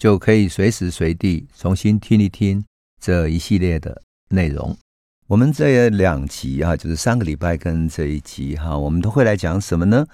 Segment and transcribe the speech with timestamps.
[0.00, 2.64] 就可以随时随地重新听一听
[2.98, 4.74] 这一系列的内容。
[5.26, 10.06] 我们这两集啊，就是上个礼拜跟这一集哈，我们都会来讲什么呢？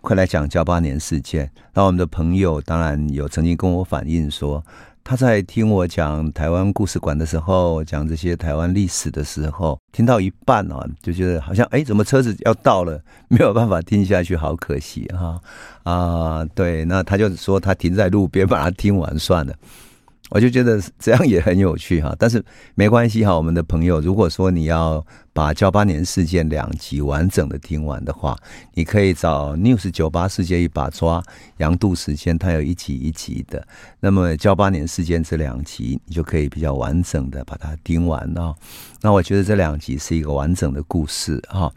[0.00, 1.50] 会来讲交八年事件。
[1.74, 4.64] 那我们的朋友当然有曾经跟我反映说。
[5.08, 15.40] 他在听我讲台湾故事馆的时候，讲这些台湾历史的时候，听到一半啊，就觉得好像哎，怎么车子要到了，没有办法听下去，好可惜哈
[15.84, 16.44] 啊！
[16.56, 19.54] 对，那他就说他停在路边，把它听完算了。
[20.30, 23.36] 我就觉得这样也很有趣哈，但是没关系哈。
[23.36, 28.36] 我们的朋友，如果说你要把噍吧哖事件两集完整的听完的话，
[28.74, 31.22] 你可以找 News 九八世界一把抓
[31.58, 33.64] 杨度时间，它有一集一集的。
[34.00, 38.52] 那么噍吧哖事件这两集，你就可以比较完整的把它听完哦。
[39.02, 41.72] 那我觉得这两集是一个完整的故事哈，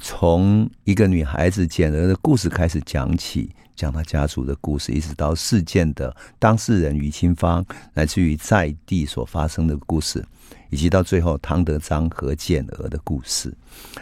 [0.00, 3.48] 从一个女孩子简娥的故事开始讲起。
[3.76, 10.24] 讲他家族的故事，一直到事件的当事人于清芳，来自于在地所发生的故事，
[10.70, 13.54] 以及到最后汤德章和简娥的故事。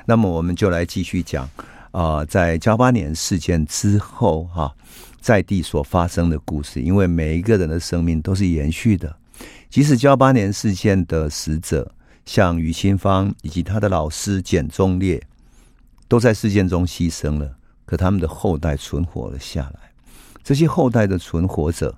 [0.06, 1.48] 那么，我们就来继续讲
[1.90, 4.74] 啊、在噍吧哖事件之后，哈，
[5.20, 6.80] 在地所发生的故事。
[6.80, 9.14] 因为每一个人的生命都是延续的，
[9.70, 11.92] 即使噍吧哖事件的死者，
[12.24, 15.22] 像于清芳以及他的老师简忠烈，
[16.08, 17.56] 都在事件中牺牲了。
[17.86, 19.92] 可他们的后代存活了下来，
[20.42, 21.94] 这些后代的存活者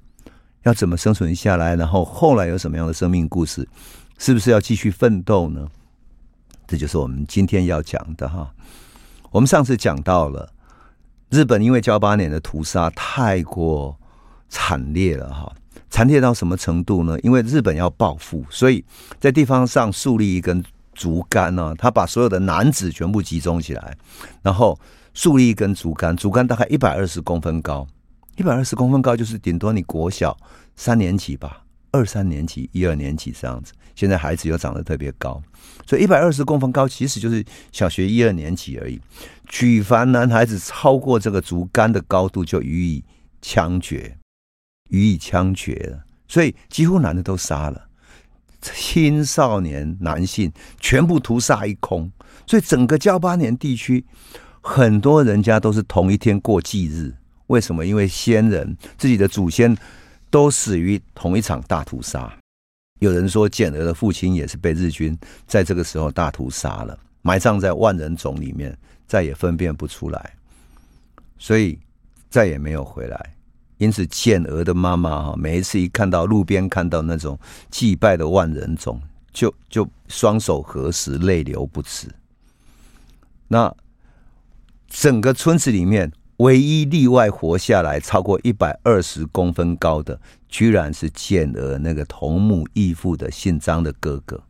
[0.65, 1.77] 要怎么生存下来？
[1.77, 3.69] 然后后来有什么样的生命故事？
[4.19, 5.69] 是不是要继续奋斗呢？
[6.66, 8.53] 这就是我们今天要讲的哈。
[9.31, 10.53] 我们上次讲到了
[11.31, 13.97] 日本因为噍吧哖的屠杀太过
[14.49, 15.55] 惨烈了哈，
[15.88, 17.16] 惨烈到什么程度呢？
[17.21, 18.84] 因为日本要报复，所以
[19.21, 23.97] 在地方上树立一根竹竿呢，他把所有的男子全部集中起来，
[24.43, 24.77] 然后。
[25.16, 27.88] 树立一根竹竿，竹竿大概一百二十公分高，
[28.37, 30.37] 一百二十公分高就是顶多你国小
[30.77, 33.72] 三年级吧，二三年级、一二年级这样子。
[33.94, 35.43] 现在孩子又长得特别高，
[35.87, 39.00] 所以一百二十公分高其实就是小学一二年级而已。
[39.49, 43.03] 举凡男孩子超过这个竹竿的高度，就予以
[43.41, 44.19] 枪决，
[44.91, 46.05] 予以枪决了。
[46.28, 47.88] 所以几乎男的都杀了，
[48.60, 52.12] 青少年男性全部屠杀一空。
[52.47, 54.05] 所以整个噍吧哖地区。
[54.69, 57.15] 很多人家都是同一天过忌日，
[57.47, 57.87] 为什么？
[57.87, 59.75] 因为先人自己的祖先
[60.28, 62.37] 都死于同一场大屠杀。
[62.99, 65.16] 有人说，简儿的父亲也是被日军
[65.47, 68.76] 在这个时候大屠杀了，埋葬在万人冢里面，
[69.06, 70.34] 再也分辨不出来，
[71.38, 71.78] 所以
[72.28, 73.37] 再也没有回来。
[73.78, 77.38] 因此，简儿的妈妈哈，每一次一看到路边看到那种
[77.71, 79.00] 祭拜的万人冢，
[79.32, 82.09] 就就双手合十，泪流不止。
[83.47, 83.72] 那。
[84.89, 94.43] 整个村子里面，唯一例外活下来超过一百二十公分高的，居然是简娥那个同母异父的姓张的哥哥，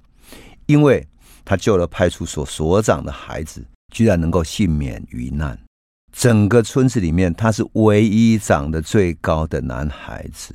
[0.66, 1.06] 因为
[1.44, 5.58] 他救了派出所所长的孩子，居然能够幸免于难。
[6.12, 10.54] 整个村子里面，他是唯一长得最高的男孩子。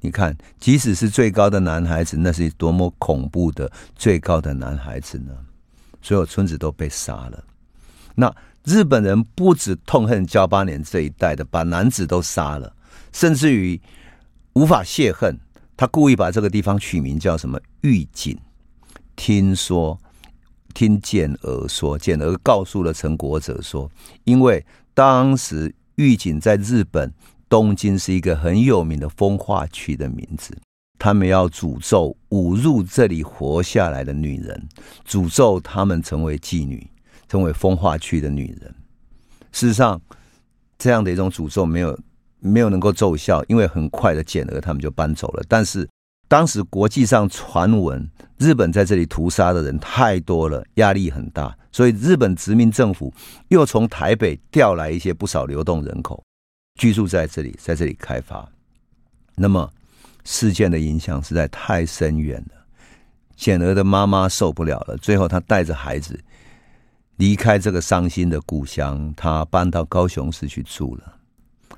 [0.00, 5.32] 你看，即使是最高的男孩子，那是多么恐怖的最高的男孩子呢？
[6.00, 7.44] 所有村子都被杀了。
[8.14, 8.34] 那。
[8.64, 12.72] 日本人不止痛恨噍吧哖这一代的，把男子都杀了，
[13.12, 13.80] 甚至于
[14.52, 15.36] 无法泄恨，
[15.76, 18.38] 他故意把这个地方取名叫什么玉井。
[19.16, 19.98] 听说，
[20.74, 23.90] 听简娥说，简娥告诉了陈国哲说，
[24.24, 24.64] 因为
[24.94, 27.12] 当时玉井在日本
[27.48, 30.56] 东京是一个很有名的风化区的名字，
[30.98, 34.68] 他们要诅咒侮辱这里活下来的女人，
[35.06, 36.88] 诅咒她们成为妓女。
[37.28, 38.74] 成为风化区的女人，
[39.52, 40.00] 事实上，
[40.78, 41.98] 这样的一种诅咒没有
[42.40, 45.42] 没有能够奏效，因为很快的简娥他们就搬走了。
[45.48, 45.88] 但是
[46.28, 53.12] 当时国际上传闻日本在这里屠杀的人太多了，压力很大，所以日本殖民政府
[53.48, 56.22] 又从台北调来一些不少流动人口
[56.78, 58.46] 居住在这里，在这里开发。
[59.34, 59.70] 那么
[60.24, 62.66] 事件的影响实在太深远了，
[63.36, 66.18] 简儿的妈妈受不了了，最后她带着孩子。
[67.16, 71.18] 离开这个伤心的故乡，他搬到高雄市去住了。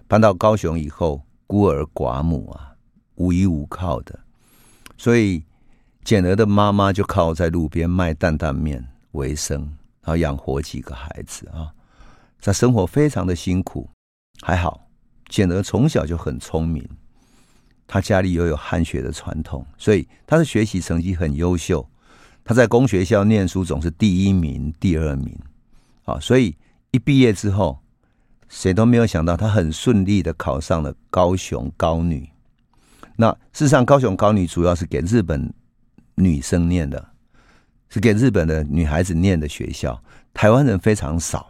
[0.07, 2.73] 搬到高雄以后，孤儿寡母啊，
[3.17, 4.19] 无依无靠的，
[4.97, 5.43] 所以
[6.03, 9.61] 简儿的妈妈就靠在路边卖担担面为生，
[10.03, 11.73] 然后养活几个孩子啊。
[12.41, 13.89] 他生活非常的辛苦，
[14.43, 14.87] 还好
[15.29, 16.87] 简儿从小就很聪明，
[17.87, 21.87] 他家里又有汉学的传统，所以他的学习成绩很优秀。
[22.44, 25.35] 他在公学校念书总是第一名、第二名，
[26.05, 26.55] 啊，所以
[26.91, 27.79] 一毕业之后，
[28.49, 32.29] 谁都没有想到他很顺利的考上了高雄高女。
[33.17, 35.52] 那事实上，高雄高女主要是给日本
[36.17, 37.08] 女生念的，
[37.88, 39.99] 是给日本的女孩子念的学校，
[40.35, 41.49] 台湾人非常少。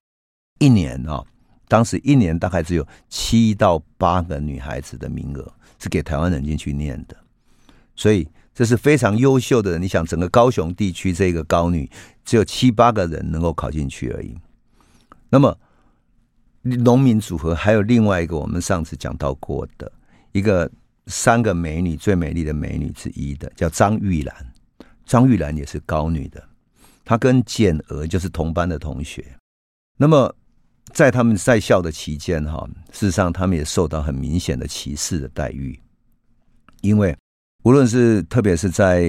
[0.60, 1.26] 一年啊、哦，
[1.66, 7.16] 当时一年大概只有七到八个女孩子的名额是给台湾人进去念的，
[7.96, 9.82] 所以这是非常优秀的人。
[9.82, 11.90] 你想，整个高雄地区这个高女
[12.24, 14.34] 只有七八个人能够考进去而已。
[15.28, 15.58] 那么
[16.62, 19.90] 农民组合还有另外一个，我们上次讲到过的
[20.32, 20.70] 一个
[21.08, 24.52] 三个美女最美丽的美女之一的，叫张玉兰。
[25.04, 26.42] 张玉兰也是高女的，
[27.04, 29.24] 她跟简娥就是同班的同学。
[29.98, 30.34] 那么。
[30.92, 35.80] 在他们在校的期间，哈，事实上他们也受到很明显的歧视的待遇，
[36.82, 37.16] 因为
[37.64, 39.00] 无论是特别是在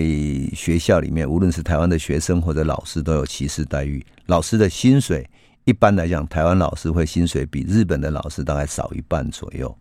[0.54, 4.04] 学校里面，无论是台湾的学生或者老师都有歧视待遇。
[4.28, 5.30] 老师的薪水
[5.66, 9.78] 一般来讲，台湾老师会薪水比日本的老师大概少一半左右。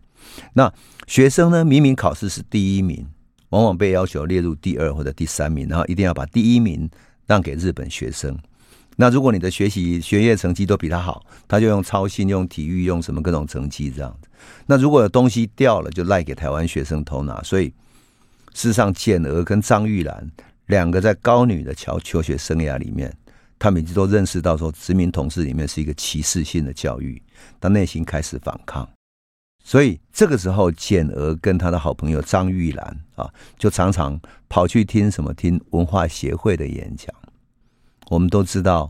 [0.51, 0.69] 那
[1.07, 3.07] 学生呢，明明考试是第一名，
[3.47, 6.89] 往往被要求列入第二或者第三名，然后一定要把第一名
[7.25, 8.37] 让给日本学生。
[8.97, 14.27] 那如果你的学习学业成绩都比他好，他就用操心、用体育、用什么各种成绩这样子。
[14.65, 17.41] 那如果有东西掉了，就赖给台湾学生偷拿。
[17.41, 17.73] 所以，
[18.55, 20.31] 事实上，简娥跟张玉兰
[20.67, 23.13] 两个在高女的求求学生涯里面，
[23.59, 27.21] 他们已经都认识到说，殖民统治里面是一个歧视性的教育，
[27.59, 28.87] 他内心开始反抗。
[29.61, 33.29] 所以这个时候，简娥跟他的好朋友张玉兰啊，
[33.59, 34.17] 就常常
[34.47, 37.13] 跑去听什么听文化协会的演讲。
[38.09, 38.89] 我们都知道，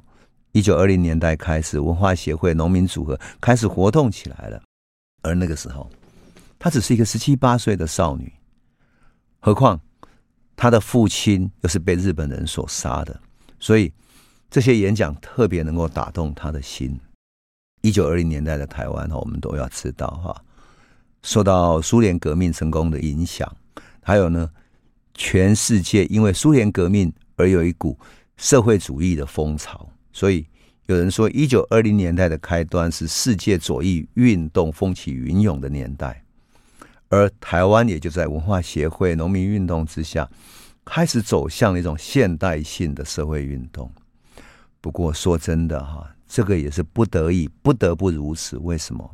[0.52, 4.62] 一九二零年代开始，文化协会、农民组合开始活动起来了。
[5.24, 5.90] 而那个时候，
[6.60, 8.32] 她只是一个十七八岁的少女，
[9.46, 9.80] 何况
[10.56, 13.22] 他的父亲又是被日本人所杀的，
[13.60, 13.94] 所以
[14.50, 17.00] 这些演讲特别能够打动他的心。
[17.84, 20.44] 一九二零年代的台湾，我们都要知道哈，
[21.22, 23.56] 受到苏联革命成功的影响，
[24.02, 24.50] 还有呢，
[25.14, 27.96] 全世界因为苏联革命而有一股。
[28.38, 30.46] 社会主义的风潮，所以
[30.88, 36.25] 有人说，一九二零年代的开端是世界左翼运动风起云涌的年代，
[37.10, 40.30] 而台湾也就在文化协会、农民运动之下，
[40.84, 43.92] 开始走向了一种现代性的社会运动。
[44.82, 48.58] 不过说真的哈，这个也是不得已，不得不如此。
[48.58, 49.10] 为什么？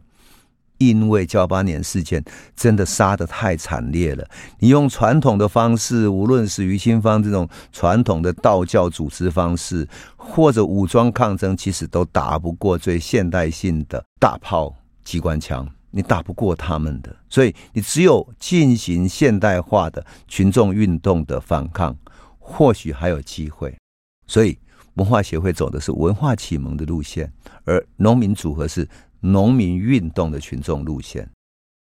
[0.78, 2.24] 因为噍吧哖事件
[2.56, 4.28] 真的杀得太惨烈了，
[4.58, 17.16] 你用传统的方式，无论是于清芳这种传统的道教组织方式，或者武装抗争，其实都打不过最现代性的大炮、机关枪，你打不过他们的。
[17.30, 21.96] 所以你只有进行现代化的群众运动的反抗，
[22.40, 23.78] 或许还有机会。
[24.26, 24.58] 所以
[24.96, 27.32] 文化协会走的是文化启蒙的路线，
[27.66, 28.88] 而农民组合是。
[29.24, 31.30] 农民运动的群众路线，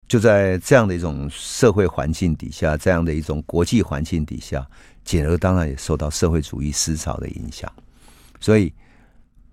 [0.05, 4.69] 就在这样的一种社会环境底下，这样的一种国际环境底下，
[5.05, 7.71] 简而当然也受到社会主义思潮的影响。
[8.41, 8.73] 所以，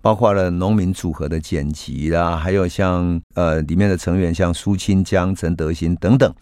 [0.00, 6.34] 包括了农民组合的剪辑啦，还有像呃里面的成员像苏清江、陈德兴等等，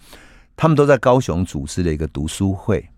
[0.56, 2.88] 他们都在高雄组织了一个读书会。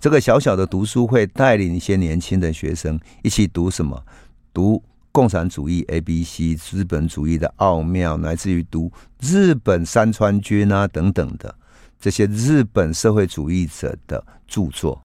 [0.00, 4.04] 这个小小的读书会带领一些年轻的学生一起读什么？
[4.52, 4.82] 读。
[5.10, 11.52] 共产主义 A B C，资本主义的奥妙，乃至于读日本山川君啊等等的
[11.98, 15.00] 这些日本社会主义者的著作。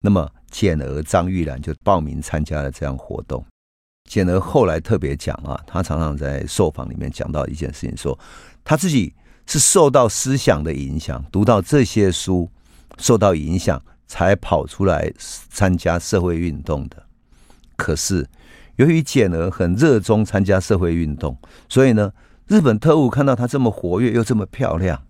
[0.00, 3.44] 那么简而张玉兰就报名参加了这样活动。
[4.08, 8.18] 简而后来特别讲啊，他常常在受访里面讲到一件事情，说
[8.64, 9.14] 他自己
[9.46, 12.50] 是受到思想的影响，读到这些书，
[12.96, 15.12] 受到影响才跑出来
[15.50, 17.00] 参加社会运动的。
[17.76, 18.26] 可是。
[18.78, 21.36] 由于简而很热衷参加社会运动，
[21.68, 22.12] 所以呢，
[22.46, 25.02] 日本特务看到她这么活跃又这么漂亮，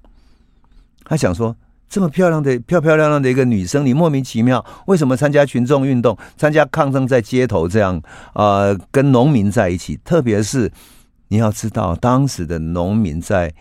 [1.05, 1.55] 他想说：
[1.89, 8.01] 这么漂亮的、漂漂亮亮的一个女生，你莫名其妙为什么参加群众运动、参加抗争，在街头这样
[8.35, 9.99] 啊、跟农民在一起？
[10.05, 10.71] 特别是
[11.29, 13.53] 你要知道，当时的农民在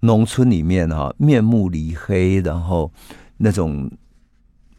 [0.00, 2.90] 农村里面哈、面目离黑，然后
[3.38, 3.90] 那种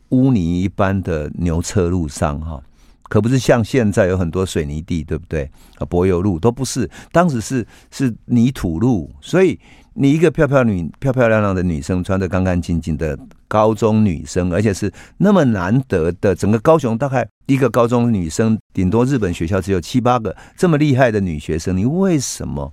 [0.10, 2.62] 污泥一般的牛车路上哈、
[3.04, 5.50] 可不是像现在有很多水泥地，对不对？
[5.78, 9.60] 啊，柏油路都不是，当时是是泥土路，所以
[9.98, 22.70] 你一个漂漂女、漂漂亮亮的女生，穿得干干净净的高中女生，而且是那么难得的，整个高雄大概一个高中女生，顶多日本学校只有七八个这么厉害的女学生，你为什么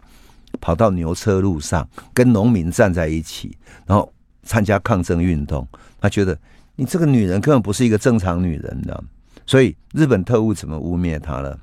[0.61, 4.12] 跑到牛车路上跟农民站在一起，然后
[4.43, 5.64] 参加抗争运动？
[6.00, 6.37] 他觉得
[6.75, 9.05] 你这个女人根本不是一个正常女人的，
[9.47, 11.57] 所以日本特务怎么污蔑她了？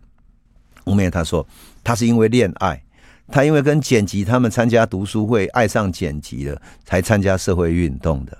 [0.86, 1.46] 污蔑她说
[1.84, 2.82] 她是因为恋爱。
[3.31, 8.38] 他因为跟剪辑他们参加读书会，爱上剪辑了，才参加社会运动的。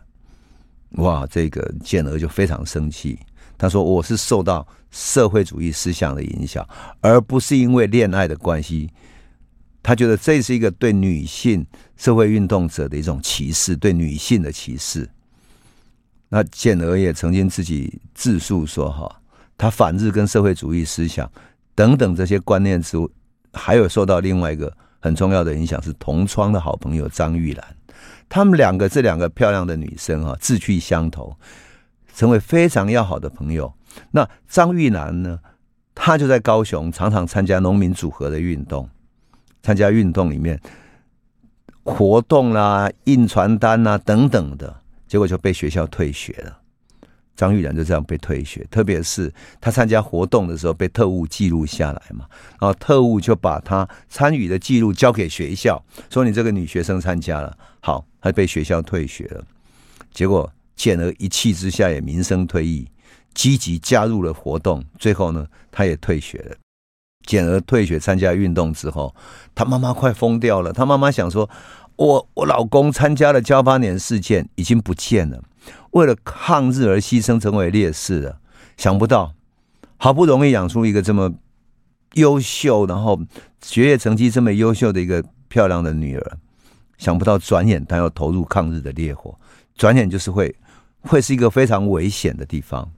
[0.94, 3.20] 哇，这个建娥就非常生气。
[3.58, 6.68] 他说：“我是受到社会主义思想的影响，
[7.02, 8.90] 而不是因为恋爱的关系。”
[9.84, 11.66] 他觉得这是一个对女性
[11.96, 15.08] 社会运动者的一种歧视，对女性的歧视。
[16.30, 19.22] 那建娥也曾经自己自述说：“哈，
[19.58, 21.32] 他反日跟社会主义思想
[21.76, 22.98] 等等这些观念之。”
[23.54, 27.66] 还有受到另外一个很重要的影响是同窗的好朋友张玉兰，
[28.28, 31.36] 他们两个这两个漂亮的女生啊，志趣相投，
[32.14, 33.74] 成为非常要好的朋友。
[34.12, 35.40] 那张玉兰呢，
[35.96, 38.88] 她就在高雄常常参加农民组合的运动，
[39.64, 40.60] 参加运动里面
[41.84, 46.60] 活动啦、印传单啦等等的，结果就被学校退学了。
[47.40, 52.26] 张玉兰就这样被退学，特别是他参加活动的时候被特务记录下来嘛，
[52.60, 59.42] 然后特务就把他参与的记录交给学校，说你这个女学生参加了，好，她被学校退学了。
[60.12, 62.86] 结果简娥一气之下也名声退役，
[63.34, 66.58] 积极加入了活动，最后呢，他也退学了。
[67.26, 69.16] 简娥退学参加运动之后，
[69.56, 71.50] 他妈妈快疯掉了，他妈妈想说，
[71.96, 75.42] 我我老公参加了交八年事件，已经不见了。
[75.92, 78.40] 为了抗日而牺牲，成为烈士的。
[78.78, 79.34] 想不到，
[79.98, 81.34] 好不容易养出一个这么
[82.14, 83.20] 优秀，然后
[83.62, 86.38] 学业成绩这么优秀的一个漂亮的女儿，
[86.98, 89.38] 想不到转眼她要投入抗日的烈火，
[89.76, 90.56] 转眼就是会
[91.02, 92.90] 会是一个非常危险的地方。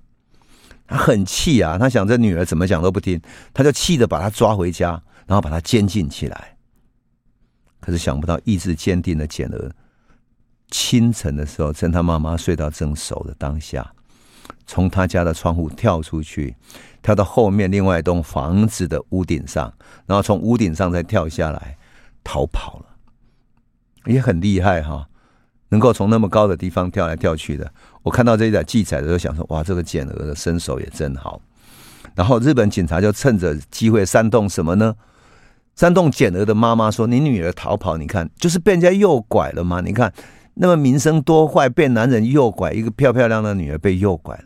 [0.86, 3.22] 他很气啊，他想这女儿怎么讲都不听，
[3.54, 6.58] 他就气得把她抓回家，然后把她监禁起来。
[7.80, 9.72] 可是想不到意志坚定的简儿。
[10.72, 13.92] 清晨的时候，趁他妈妈睡到正熟的当下，
[14.66, 16.56] 从他家的窗户跳出去，
[17.02, 19.74] 跳到后面另外一栋房子的屋顶上，
[20.06, 21.78] 然后从屋顶上再跳下来
[22.24, 22.86] 逃跑了，
[24.06, 25.10] 也很厉害哈，
[25.70, 27.70] 能够从那么高的地方跳来跳去的。
[28.04, 31.42] 我看到这一点记载的时候，想说哇，这个简娥的身手也真好。
[32.16, 34.96] 然后日本警察就趁着机会煽动什么呢？
[35.76, 39.82] 煽动简娥的妈妈说：“你女儿逃跑，你看就是被人家诱拐了吗？
[39.82, 40.14] 你看。”
[40.54, 44.46] 那么名声多坏，被男人诱拐，一个漂漂亮的女儿被诱拐了。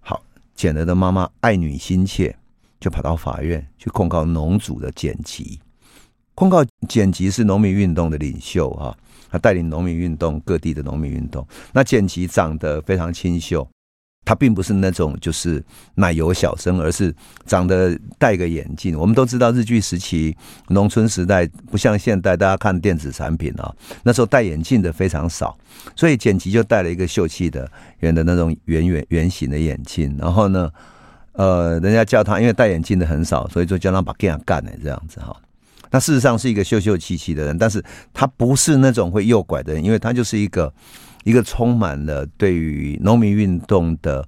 [0.00, 0.22] 好，
[0.54, 2.36] 简娥的妈妈爱女心切，
[2.80, 5.60] 就跑到法院去控告农主的简吉，
[6.34, 8.96] 控告简吉是农民运动的领袖啊，
[9.30, 11.46] 他带领农民运动各地的农民运动。
[11.72, 13.68] 那简吉长得非常清秀。
[14.30, 15.60] 他并不是那种就是
[15.96, 17.12] 奶油小生，而是
[17.46, 18.96] 长得戴个眼镜。
[18.96, 20.36] 我们都知道日据时期
[20.68, 25.58] 农村时代不像现代，大家看电子产品啊，那时候戴眼镜的非常少，
[25.96, 27.68] 所以简吉就戴了一个秀气的
[27.98, 30.16] 圆的那种圆圆圆形的眼镜。
[30.16, 30.70] 然后呢，
[31.32, 35.36] 呃，人家叫他，因为戴眼镜的很少，所以就叫他把干干的这样子哈。
[35.90, 37.84] 那事实上是一个秀秀气气的人，但是
[38.14, 40.72] 他不是那种会右拐的人，因为他就是一个。
[41.24, 44.26] 一个充满了对于农民运动的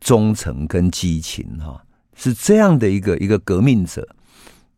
[0.00, 1.82] 忠诚跟激情，哈，
[2.14, 4.06] 是这样的一个一个革命者。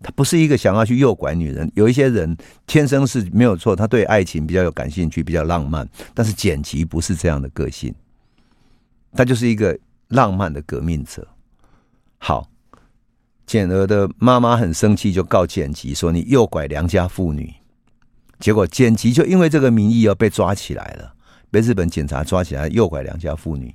[0.02, 1.73] 他不是一个想要去诱拐女人。
[1.75, 5.88] 有一些人天生是没有错，他对爱情比较有感兴趣，比较浪漫。
[6.12, 7.94] 但是简吉不是这样的个性，
[9.14, 9.76] 他就是一个
[10.08, 11.26] 浪漫的革命者。
[12.18, 12.46] 好，
[13.46, 17.52] 简儿的妈妈很生气，就告简吉说：“你诱拐良家妇女。”
[18.38, 21.14] 结果简吉就因为这个名义而被抓起来了。
[21.50, 23.75] 被日本警察抓起来诱拐良家妇女，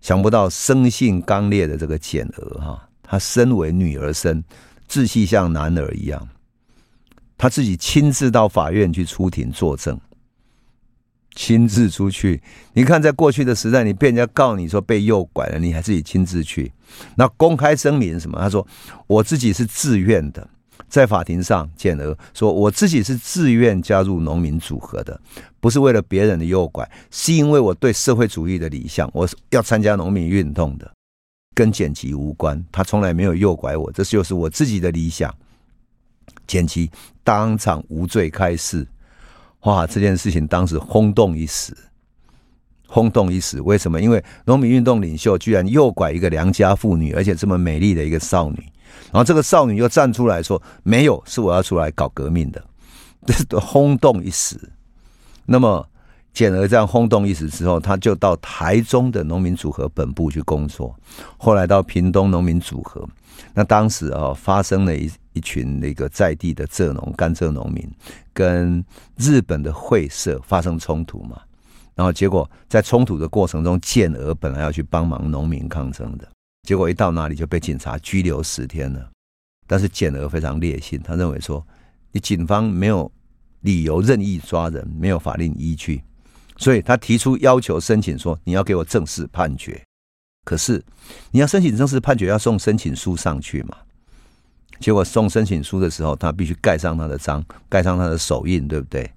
[0.00, 4.42] 想不到生性刚烈的这个简娥哈，她身为女儿身，
[4.88, 6.28] 志气像男儿一样，
[7.38, 9.98] 她自己亲自到法院去出庭作证，
[11.34, 12.42] 亲自出去。
[12.72, 16.72] 你看，在过去的时代，你被人家告你说被诱拐了，你还自己亲自去，
[17.14, 18.38] 那公开声明什么？
[18.38, 18.66] 他说
[19.06, 20.48] 我自己是自愿的。
[20.90, 25.18] 在法庭上，简娥说：“我自己是自愿加入农民组合的，
[25.60, 30.92] 不是为了别人的诱拐，是因为我对社会主义的理想，我是要参加农民运动的，
[31.54, 32.62] 跟简吉无关。
[32.72, 35.32] 他从来没有诱拐我，这就是我自己的理想。”
[36.46, 36.90] 简吉
[37.22, 38.84] 当场无罪开释，
[39.60, 39.86] 哇！
[39.86, 41.72] 这件事情当时轰动一时，
[42.88, 43.60] 轰动一时。
[43.60, 44.00] 为什么？
[44.00, 48.66] 因为农民运动领袖居然诱拐一个良家妇女，而且这么美丽的一个少女。
[49.12, 52.64] 然后这个少女又站出来说：“没有，是我要出来搞革命的。
[53.26, 54.58] ”这是轰动一时。
[55.46, 55.86] 那么
[56.32, 60.94] 简娥这样轰动一时之后，他就到台中的农民组合本部去工作，
[61.36, 63.06] 后来到屏东农民组合。
[63.52, 67.88] 那当时啊，发生了一一群那个在地的蔗农、甘蔗农民
[68.32, 68.84] 跟
[69.16, 71.40] 日本的会社发生冲突嘛。
[71.94, 76.28] 然后结果在冲突的过程中，简娥本来要去帮忙农民抗争的，
[76.62, 79.10] 结果一到那里就被警察拘留十天了。
[79.66, 81.64] 但是简娥非常烈性，他认为说，
[82.12, 83.10] 你警方没有
[83.60, 86.02] 理由任意抓人，没有法令依据，
[86.56, 89.80] 所以他提出要求申请说，你要给我正式判决。
[90.44, 90.82] 可是
[91.30, 93.76] 你要申请正式判决，要送申请书上去嘛？
[94.80, 99.08] 结果送申请书的时候，他必须盖上他的章，盖上他的手印，对不对？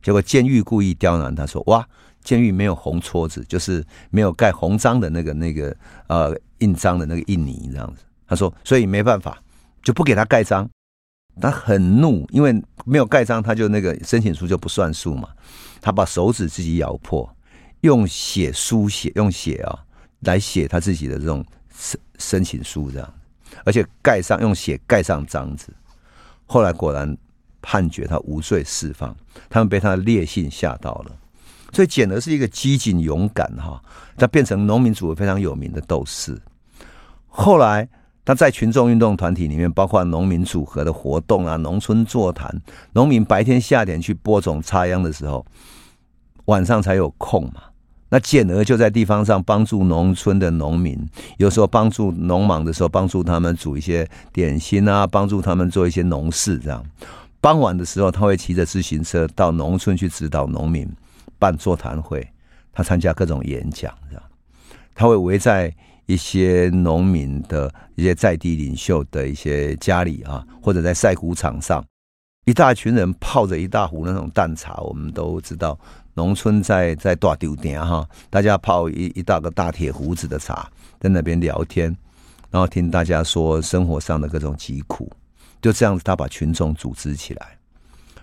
[0.00, 1.86] 结果监狱故意刁难他说：“哇，
[2.28, 5.74] 监狱没有红戳子，就是没有盖红章的那个那个
[6.08, 9.42] 呃印章的那个印泥这样子。”他说：“所以没办法，
[9.82, 10.68] 就不给他盖章。”
[11.40, 12.52] 他很怒，因为
[12.84, 15.30] 没有盖章，他就那个申请书就不算数嘛。
[15.80, 17.34] 他把手指自己咬破，
[17.80, 19.86] 用血书写，用血啊。
[20.20, 21.42] 来写他自己的这种
[21.74, 23.14] 申申请书，这样，
[23.64, 25.72] 而且盖上用血盖上章子。
[26.44, 27.16] 后来果然
[27.62, 29.16] 判决他无罪释放，
[29.48, 31.16] 他们被他的烈性吓到了。
[31.72, 33.82] 所以简娥是一个机警勇敢哈，
[34.16, 36.40] 他变成农民组合非常有名的斗士。
[37.26, 37.88] 后来
[38.24, 42.54] 他在群众运动团体里面，包括农民组合的活动啊，农村座谈，
[42.92, 45.46] 农民白天下田去播种插秧的时候，
[46.46, 47.62] 晚上才有空嘛。
[48.10, 50.98] 那简而就在地方上帮助农村的农民，
[51.36, 56.58] 有时候帮助农忙的时候，帮助他们煮一些点心啊，帮助他们做一些农事。
[56.58, 56.82] 这样，
[57.40, 60.88] 傍晚的时候，他会骑着自行车到农村去指导农民
[61.38, 62.26] 办座谈会，
[62.72, 63.92] 他参加各种演讲。
[64.08, 64.22] 这样，
[64.94, 65.74] 他会围在
[66.06, 71.84] 一些农民的一些在地领袖的一些家里啊，或者在晒谷场上，
[72.46, 75.78] 一大群人泡着一大壶那种淡茶，我们都知道。
[76.14, 81.96] 农村在在大丢点哈，大家泡一一大个大铁壶子的茶，在那边聊天，
[82.50, 85.08] 然后听大家说生活上的各种疾苦，
[85.62, 87.56] 就这样子，他把群众组织起来。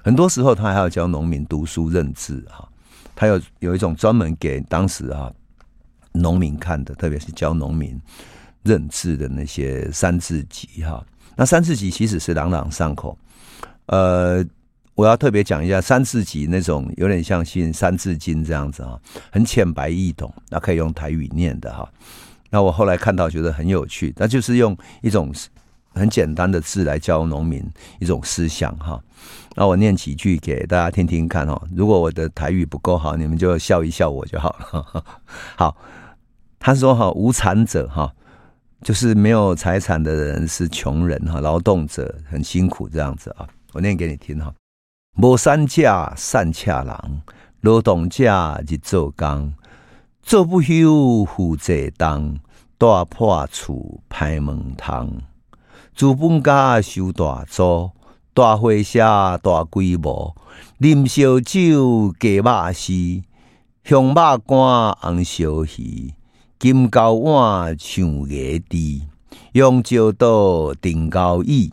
[0.03, 2.67] 很多时候，他还要教农民读书认字哈，
[3.15, 5.31] 他有有一种专门给当时啊
[6.11, 7.99] 农民看的，特别是教农民
[8.63, 11.03] 认字的那些三字集哈。
[11.35, 13.17] 那三字集其实是朗朗上口，
[13.87, 14.45] 呃。
[14.95, 18.97] 我要特别讲一下三字集那种有点像信三字经这样子啊，
[19.29, 21.85] 很浅白易懂，那可以用台语念的哈。
[22.49, 25.33] 那我后来看到觉得很有趣，那就是用一种
[25.95, 27.63] 很简单的字来教农民
[27.99, 29.01] 一种思想哈。
[29.55, 31.59] 那我念几句给大家听听看哈。
[31.73, 35.03] 如果我的台语不够好，你们就笑一笑我就好了。
[35.55, 35.77] 好，
[36.59, 38.13] 他说哈，无产者哈，
[38.81, 43.47] 就是没有财产的人是穷人哈，劳动者很辛苦这样子啊。
[43.71, 44.53] 我念给你听哈。
[45.21, 47.21] 无产者善恰人，
[47.61, 49.53] 劳动者日做工，
[50.21, 52.37] 做不休负济当，
[52.77, 55.09] 大破厝歹门堂，
[55.95, 57.89] 资本家收大租，
[58.33, 58.99] 大会社
[59.41, 60.35] 大规模，
[60.81, 63.23] 啉烧酒加肉丝，
[63.85, 66.13] 香肉干红烧鱼，
[66.59, 68.75] 金高碗唱野猪，
[69.53, 71.71] 用石刀钉高椅。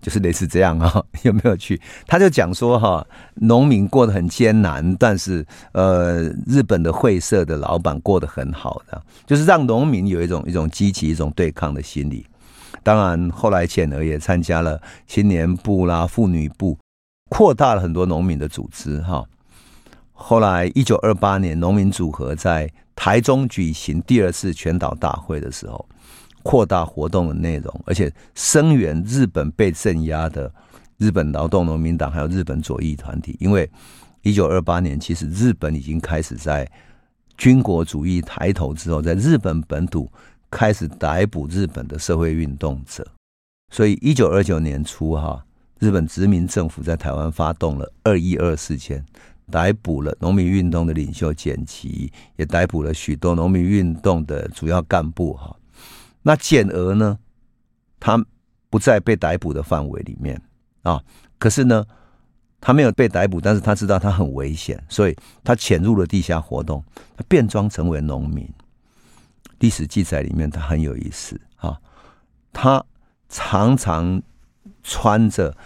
[0.00, 1.80] 就是类似这样啊， 有没有去？
[2.06, 12.24] 他就讲说哈，农民过得很艰难，但是呃，日本的会社的老板过得很好的，就是让农民有一种一种激起一种对抗的心理。
[12.86, 16.78] 当然，后来简娥也参加了青年部啦、妇女部，
[17.28, 19.24] 扩大了很多农民的组织哈。
[20.12, 25.84] 后来，一九二八年，农民组合在台中举行第二次全岛大会的时候。
[26.44, 30.48] 扩大活动的内容，而且声援日本被镇压的
[30.96, 33.36] 日本劳动农民党，还有日本左翼团体。
[33.40, 33.68] 因为
[34.22, 36.70] 一九二八年，其实日本已经开始在
[37.36, 40.08] 军国主义抬头之后，在日本本土
[40.50, 43.06] 开始逮捕日本的社会运动者。
[43.72, 45.44] 所以一九二九年初，哈，
[45.78, 49.04] 日本殖民政府在台湾发动了二一二事件，
[49.50, 55.56] 逮捕了农民运动的领袖简吉，也逮捕了许多农民运动的主要干部，哈。
[56.22, 57.18] 那简娥呢？
[57.98, 58.24] 他
[58.70, 60.40] 不在被逮捕的范围里面
[60.82, 61.02] 啊。
[61.38, 61.84] 可是呢，
[62.60, 66.82] 他没有被逮捕，但是他知道他很危险，所以他潜入了地下活动，
[67.16, 68.48] 他变装成为农民。
[69.58, 71.78] 历史记载里面，他很有意思啊。
[72.52, 72.84] 他
[73.28, 74.22] 常常
[74.82, 75.56] 穿着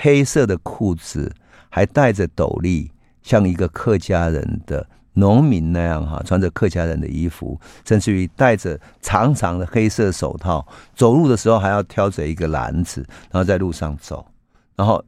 [0.00, 1.34] 黑色的裤子，
[1.68, 2.90] 还戴着斗笠，
[3.22, 4.88] 像一个客家人的。
[5.18, 14.26] 农民那样哈，穿着客家人的衣服，甚至于戴着长长的黑色手套，走路的时候还要挑着一个篮子，然后在路上走，
[14.74, 15.02] 然后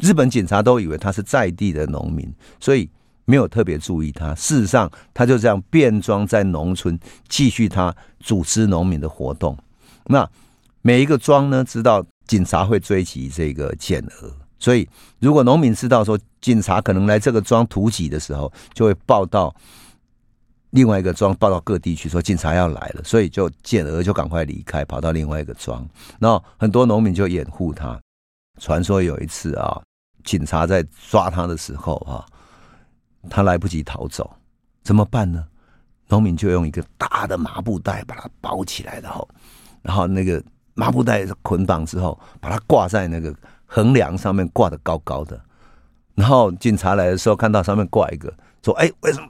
[0.00, 2.88] 日本警察都以为他是在地的农民，所以
[3.24, 4.34] 没有特别注意他。
[4.34, 9.56] 事实上，他就这样变装在农村，继续他组织农民的活动。
[10.06, 10.28] 那
[10.82, 14.88] 每一个庄呢，知道警察会追击这个简娥，所以
[15.20, 19.54] 如果农民知道说警察可能来这个庄突击的时候，就会报到
[20.70, 25.86] 另外一个庄，报到各地去说警察要来了，所以就简娥就赶快离开，跑到另外一个庄。
[26.18, 28.00] 然后很多农民就掩护他。
[28.60, 29.80] 传说有一次啊，
[30.24, 32.24] 警察在抓他的时候啊，
[33.30, 34.30] 他来不及逃走，
[34.82, 35.44] 怎么办呢？
[36.08, 39.28] 农民就用一个大的麻布袋把它包起来，然后，
[39.80, 40.42] 然后那个
[40.74, 45.40] 麻布袋捆绑之后，把它挂在那个横梁上面，挂得高高的。
[46.14, 48.32] 然后警察来的时候，看到上面挂一个，
[48.62, 49.26] 说：“哎，为什么？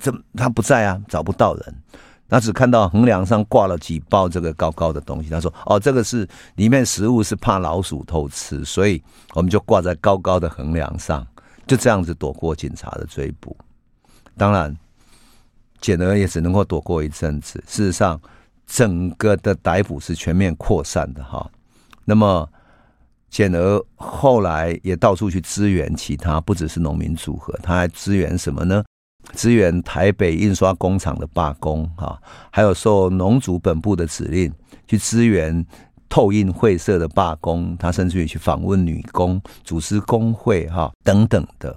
[0.00, 1.00] 怎他不在啊？
[1.06, 1.74] 找不到人。”
[2.28, 9.02] 他只看到横梁上挂了几包这个高高的东西，他说：“哦，这个是里面食物，是怕老鼠偷吃，所以
[9.34, 11.26] 我们就挂在高高的横梁上，
[11.68, 13.56] 就这样子躲过警察的追捕。
[14.36, 14.76] 当然，
[15.80, 17.62] 简儿也只能够躲过一阵子。
[17.68, 18.20] 事实上，
[18.66, 21.48] 整个的逮捕是全面扩散的哈。
[22.04, 22.48] 那么，
[23.28, 28.82] 简儿后来也到处去支援其他，不只是农民组合，他还支援什么呢？”
[29.34, 32.18] 支援台北印刷工厂的罢工，哈，
[32.50, 34.50] 还有受农组本部的指令
[34.86, 35.66] 去支援
[36.08, 41.76] 透印会社的罢工，他甚至于去访问女工，组织工会，哈，等等的。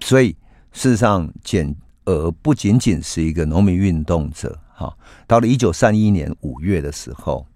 [0.00, 0.36] 所以
[0.72, 4.96] 事实上，简娥不仅仅是一个农民运动者，哈。
[5.26, 7.46] 到了一九三一年五月的时候，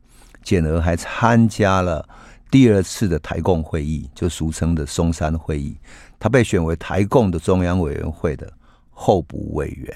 [0.42, 2.08] 简娥还参加了
[2.50, 5.76] 第二次的台共会议，就俗称的松山会议，
[6.18, 8.52] 他被选为台共的中央委员会的。
[8.98, 9.94] 候补委员，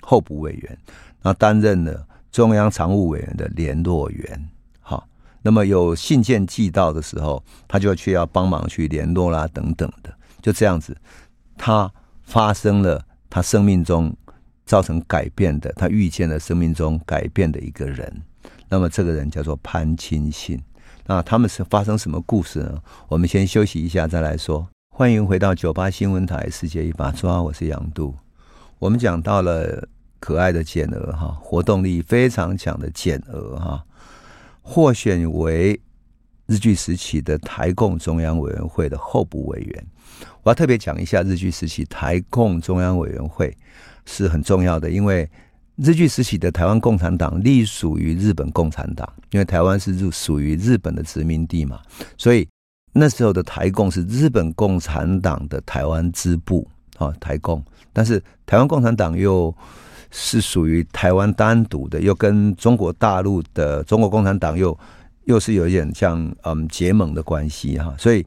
[0.00, 0.78] 候补委员，
[1.22, 4.48] 那担任了中央常务委员的联络员。
[5.42, 10.96] 那么有信件寄到的时候，他就去要帮忙去联络啦，等等的，就这样子，
[11.58, 14.16] 他发生了他生命中
[14.64, 18.22] 造成改变的，他遇见了生命中改变的一个人。
[18.68, 20.58] 那么这个人叫做潘钦信。
[21.04, 22.80] 那他们是发生什么故事呢？
[23.08, 24.66] 我们先休息一下再来说。
[24.94, 28.14] 欢迎回到九八新闻台《世界一把抓》，我是杨度。
[28.78, 29.88] 我们讲到了
[30.20, 33.84] 可爱的简娥哈，活动力非常强的简娥哈，
[34.62, 35.78] 获选为
[36.46, 39.86] 日据时期的台共中央委员会的候补委员。
[40.42, 43.54] 我要特别讲一下，日据时期台共中央委员会
[44.06, 45.28] 是很重要的，因为
[45.76, 51.80] 日据时期的台湾共产党隶属于日本共产党，因为台湾是属于日本的殖民地嘛，
[52.16, 52.48] 所以
[52.92, 56.66] 那时候的台共是日本共产党的台湾支部。
[56.98, 59.52] 啊，台共，但是台湾共产党又
[60.14, 64.78] 是属于台湾单独的，又跟中国大陆的中国共产党又
[65.24, 68.24] 又是有一点像嗯结盟的关系哈，所以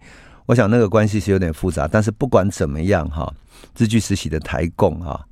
[0.47, 1.87] 我想那个关系是有点复杂。
[1.87, 3.31] 但是不管怎么样哈，
[3.77, 5.23] 日据时期的台共哈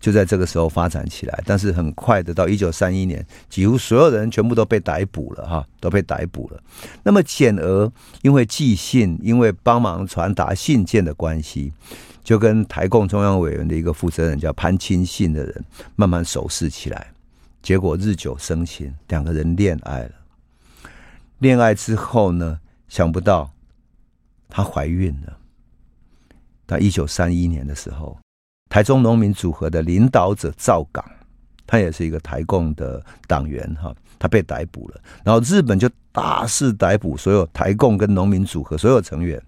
[0.00, 6.60] 就在这个时候发展起来，但是很快的到一九三一年，几乎所有人全部都被逮捕了哈，都被逮捕了。
[7.02, 11.70] 那么简而因为寄信，因为帮忙传达信件的关系。
[12.24, 15.64] 就跟台共中央委员的一个负责人叫潘钦信的人
[15.96, 17.12] 慢慢熟识起来，
[17.62, 20.12] 结果日久生情，两个人恋爱了。
[21.38, 23.50] 恋爱之后呢，想不到
[24.48, 25.36] 她怀孕了。
[26.64, 28.16] 到一九三一年的时候，
[28.70, 31.04] 台中农民组合的领导者赵岗，
[31.66, 35.00] 他也是一个台共的党员哈，他被逮捕了。
[35.24, 39.42] 然后日本就大肆逮捕所有台共跟农民组合所有成员。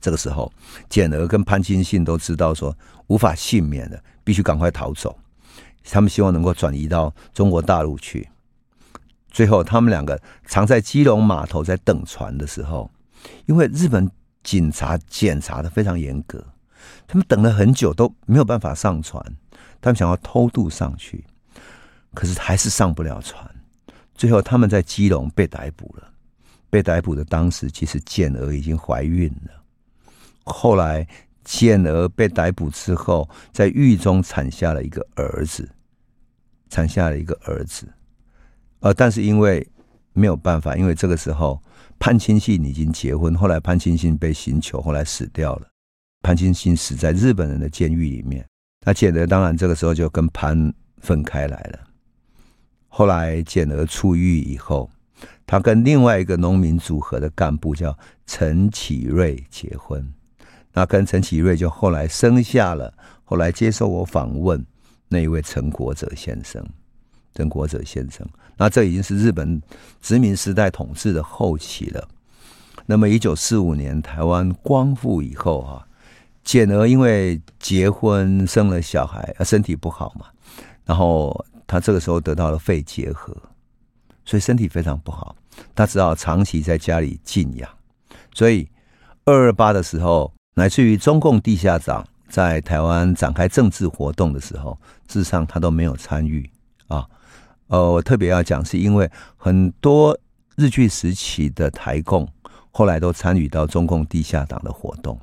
[0.00, 0.52] 这个时候，
[0.88, 2.76] 简儿跟潘金信都知道说
[3.08, 5.18] 无法幸免了，必须赶快逃走。
[5.84, 8.28] 他们希望能够转移到中国大陆去。
[9.30, 12.90] 最后，他们两个藏在基隆码头在等船的时候，
[13.46, 14.10] 因为日本
[14.42, 16.44] 警察检查的非常严格，
[17.06, 19.22] 他们等了很久都没有办法上船。
[19.80, 21.24] 他们想要偷渡上去，
[22.14, 23.48] 可是还是上不了船。
[24.14, 26.10] 最后，他们在基隆被逮捕了。
[26.70, 29.57] 被逮捕的当时，其实简儿已经怀孕了。
[30.48, 31.06] 后来，
[31.44, 35.68] 简娥被逮捕之后，在狱中产下了一个儿子，
[36.68, 37.86] 产下了一个儿子。
[38.80, 39.66] 呃，但是因为
[40.12, 41.62] 没有办法，因为这个时候
[41.98, 45.66] 潘钦信已经结婚，后来潘钦信被刑求，后来死掉了。
[46.22, 48.44] 潘钦信死在日本人的监狱里面。
[48.84, 51.78] 那简娥当然这个时候就跟潘分开来了。
[52.88, 54.90] 后来简娥出狱以后，
[55.46, 60.12] 他跟另外一个农民组合的干部叫陈启瑞结婚。
[60.72, 62.92] 那跟陈启瑞就后来生下了，
[63.24, 64.64] 后来接受我访问
[65.08, 66.64] 那一位陈国哲先生，
[67.34, 68.26] 陈国哲先生。
[68.56, 69.60] 那这已经是日本
[70.00, 72.08] 殖民时代统治的后期了。
[72.86, 75.86] 那么一九四五年台湾光复以后啊，
[76.42, 80.26] 简儿因为结婚生了小孩，身体不好嘛，
[80.84, 83.36] 然后他这个时候得到了肺结核，
[84.24, 85.36] 所以身体非常不好，
[85.74, 87.68] 他只好长期在家里静养。
[88.32, 88.68] 所以
[89.24, 96.50] 二二八的时候，乃至于中共地下党在台湾展开政治活动的时候，事实上他都没有参与
[96.88, 97.06] 啊。
[97.68, 100.18] 呃，我特别要讲，是因为很多
[100.56, 102.28] 日据时期的台共
[102.72, 105.16] 后来都参与到中共地下党的活动，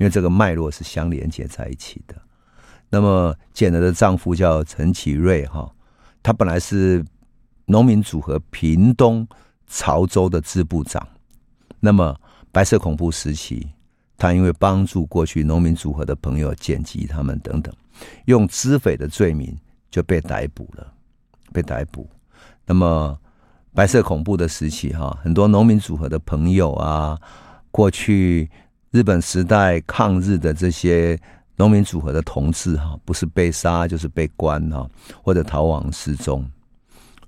[0.00, 2.16] 因为这个脉络是相连接在一起的。
[2.88, 5.70] 那么简德的丈夫叫陈启瑞哈，
[6.20, 7.04] 他本来是
[7.66, 9.24] 农民组合屏东
[9.68, 11.06] 潮州的支部长。
[11.78, 13.68] 那么白色恐怖时期，
[14.20, 17.74] 他因为帮助过去农民组合的朋友剪辑他们等等，
[18.26, 19.58] 用资匪的罪名
[19.90, 20.86] 就被逮捕了。
[21.52, 22.08] 被逮捕，
[22.64, 23.18] 那么
[23.74, 27.18] 白色恐怖的时期哈，很多农民组合的朋友啊，
[27.72, 28.48] 过去
[28.92, 31.18] 日本时代抗日的这些
[31.56, 34.88] 农民组合的同志哈，不是被杀就是被关哈，
[35.24, 36.48] 或者逃亡失踪。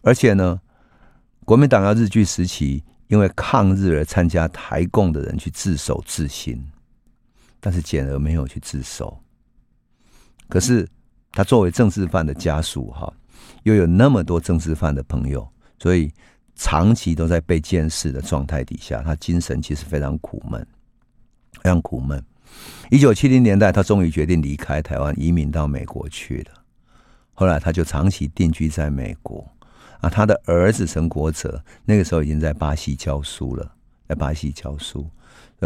[0.03, 0.61] 而且呢，
[1.45, 6.65] 国民党要日据时期，因为抗日而参加台共的人去自首自新，
[7.63, 9.19] 但是简而没有去自首。
[10.51, 10.87] 可是
[11.31, 13.11] 他作为政治犯的家属哈。
[13.65, 15.49] 又有那么多政治犯的朋友，
[15.79, 16.13] 所以
[16.57, 20.67] 长期都在被监视的状态底下，他精神其实非常苦闷，
[21.61, 22.23] 非常苦闷。
[22.91, 26.65] 一九七零年代，他终于决定离开台湾，移民到美国去了。
[27.35, 29.49] 后来，他就长期定居在美国。
[30.01, 33.73] 啊，他的儿子陈国哲那个时候已经在巴西教书了，
[34.09, 35.09] 在巴西教书。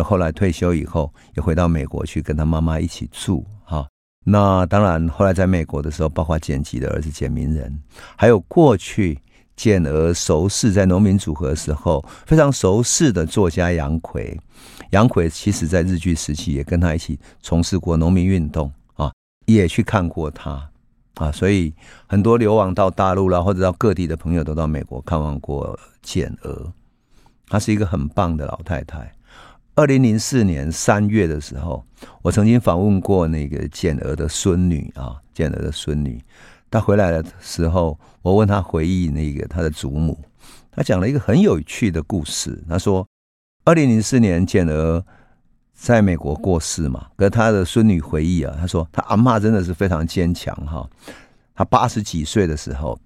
[0.02, 3.86] 后来退休以后，也回到美国去跟他妈妈一起住，哈。
[4.24, 7.80] 那当然，后来在美国的时候，包括简吉的儿子简明仁，
[8.16, 9.16] 还有过去
[9.54, 14.38] 简而熟识在农民组合的时候非常熟识的作家杨奎。
[14.90, 19.12] 杨奎其实在日据时期也跟他一起从事过农民运动啊，
[19.46, 20.70] 也去看过他
[21.14, 21.72] 啊，所以
[22.08, 26.72] 很多流亡到大陆啦，或者到各地的朋友都到美国看望过简娥。
[27.48, 29.15] 她是一个很棒的老太太。
[29.76, 31.84] 二零零四年三月的时候，
[32.22, 36.18] 我曾经访问过那个简娥的孙女啊，简娥的孙女。
[36.70, 40.18] 她回来的时候，我问她回忆那个她的祖母，
[40.70, 42.64] 她讲了一个很有趣的故事。
[42.66, 43.06] 她说，
[43.66, 45.04] 二零零四年简娥
[45.74, 50.88] 在美国过世嘛，跟她的孙女回忆啊，她说她阿嬷真的是非常坚强哈。
[51.54, 52.98] 她八十几岁的时候，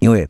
[0.00, 0.26] 因为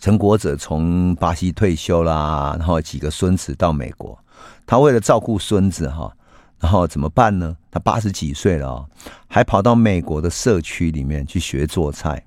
[0.00, 4.18] 陈国哲从巴西退休啦，然后几个孙子到美国。
[4.66, 6.12] 他为了照顾孙子哈，
[6.58, 7.56] 然后怎么办呢？
[7.70, 8.84] 他八十几岁了啊，
[9.28, 12.24] 还跑到美国的社区里面去学做菜，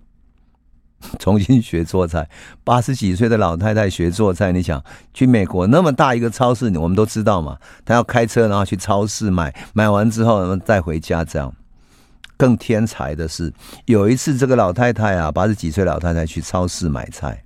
[1.19, 2.29] 重新学做菜。
[2.63, 4.81] 八十几岁的老太太学做菜，你想
[5.13, 11.53] 去美国那么大一个超市，我们都知道嘛，他要开车然后去超市买，买完之后然后带回家这样。
[12.35, 13.53] 更天才的是，
[13.85, 17.43] 有一次这个老太太啊，八十几岁老太太去超市买菜，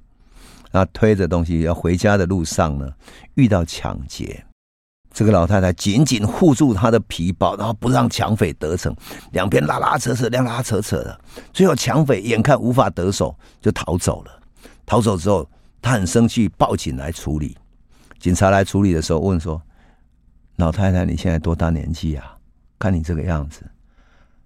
[0.72, 2.90] 然后推着东西要回家的路上呢，
[3.36, 4.44] 遇到抢劫。
[5.18, 8.96] 这个老太太紧紧护住她的皮包，然后不让抢匪得逞，
[9.32, 11.20] 两边拉拉扯扯，拉拉扯扯的。
[11.52, 14.32] 最后抢匪眼看无法得手，就逃走了。
[14.86, 15.50] 逃走之后，
[15.82, 17.58] 她很生气，报警来处理。
[18.20, 19.60] 警察来处理的时候，问说
[20.58, 22.38] ：“老太太，你现在多大年纪啊？
[22.78, 23.66] 看你这个样子。”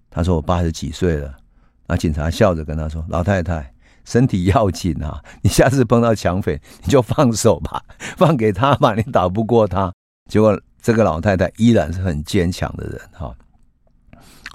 [0.08, 1.36] 她说：“我八十几岁了。”
[1.86, 3.70] 那警察笑着跟她说：“老太太，
[4.06, 5.22] 身体要紧啊！
[5.42, 7.84] 你下次碰到抢匪，你就放手吧，
[8.16, 9.92] 放给他吧，你打不过他。”
[10.32, 13.36] 结果，这个老太太依然是很坚强的人哈。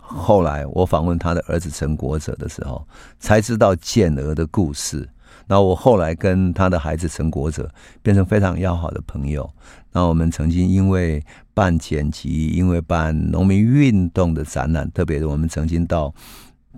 [0.02, 2.84] 后来我访问他的儿子陈国哲的时候，
[3.20, 5.08] 才知道简娥的故事。
[5.46, 9.48] 那我后来跟他的孩子陈国哲变成非常要好的朋友。
[9.92, 16.12] 那我们曾经因为办剪辑，因为办农民运动的展览，特别是我们曾经到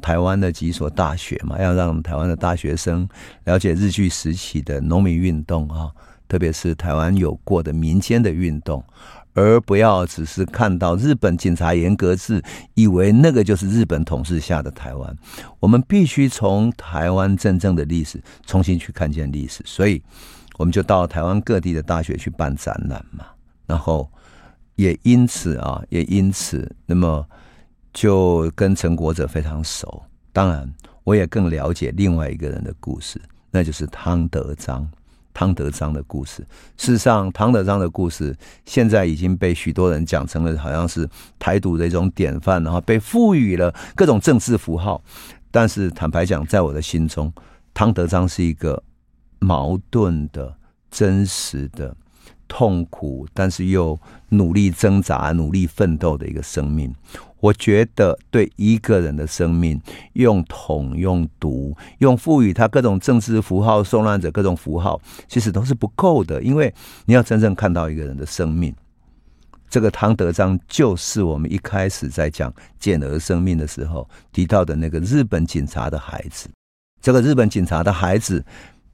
[0.01, 3.07] 台湾的几所大学嘛，要让台湾的大学生
[3.45, 5.89] 了解日据时期的农民运动啊。
[6.29, 8.81] 特别是台湾有过的民间的运动，
[9.33, 12.41] 而不要只是看到日本警察严格制，
[12.75, 15.17] 以为那个就是日本统治下的台湾。
[15.59, 20.01] 我们必须从台湾真正的历史重新去看见历史，所以
[20.57, 23.25] 我们就到台湾各地的大学去办展览嘛。
[23.65, 24.09] 然后
[24.75, 27.25] 也因此啊，也因此，那么
[27.91, 30.03] 就跟陈国哲非常熟。
[30.31, 30.71] 当然，
[31.03, 34.87] 我也更了解另外一个人的故事，那就是汤德章。
[35.33, 36.45] 汤德章的故事，
[36.77, 45.01] 事实上，汤德章的故事现在已经被许多人讲成了好像是台独的一种典范，然后被赋予了各种政治符号。
[45.51, 47.31] 但是，坦白讲，在我的心中，
[47.73, 48.83] 汤德章是一个
[49.39, 50.53] 矛盾的、
[50.91, 51.95] 真实的、
[52.47, 56.93] 痛苦，但是又努力挣扎、努力奋斗的一个生命。
[57.39, 59.81] 我觉得，对一个人的生命，
[60.13, 66.41] 用统、用毒、用赋予他各种政治符号、受难者各种符号，其实都是不够的。
[66.41, 66.73] 因为
[67.05, 68.75] 你要真正看到一个人的生命，
[69.69, 76.49] 这个汤德章就是我们一开始在讲简娥生命的时候提到的那个日本警察的孩子。
[77.01, 78.43] 这个日本警察的孩子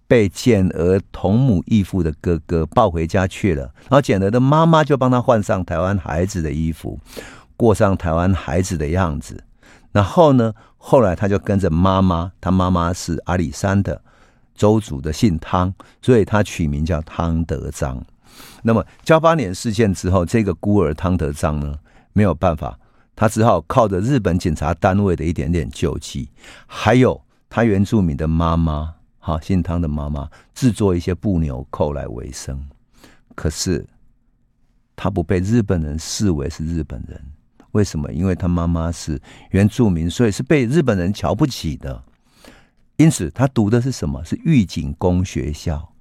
[0.08, 7.00] 被简儿同母异父的哥哥抱回家去了，然后简儿的妈妈就帮他换上台湾孩子的衣服。
[7.58, 9.44] 过上台湾孩子的样子，
[9.92, 14.02] 然后呢，后来他就跟着妈妈，他妈妈是阿里山的
[14.54, 18.04] 周族的，姓汤，所以他取名叫汤德章。
[18.64, 21.78] 那么交八年事件之后，这个孤儿汤德章呢，
[22.14, 22.78] 没有办法，
[23.16, 26.30] 他只好靠着日本警察单位的一点点救济，
[26.68, 32.68] 还有他原住民的妈妈，哈，姓汤的妈妈制作一些布纽扣来维生。
[33.34, 33.86] 可是
[34.96, 37.22] 他不被日本人视为是日本人。
[37.76, 38.10] 为什么？
[38.14, 42.02] 因为他妈妈是原住民，所以是被日本人瞧不起的。
[42.96, 44.24] 因此，他读的是什么？
[44.24, 45.92] 是御景公学校。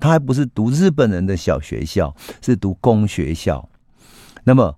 [0.00, 3.68] 他还不是读日本人的小学校，是读公学校。
[4.44, 4.74] 那么，